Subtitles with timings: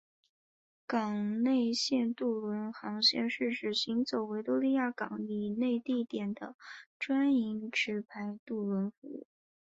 [0.87, 6.55] 港内线渡轮航线是指行走维多利亚港以内地点的
[6.97, 9.27] 专营持牌渡轮服务。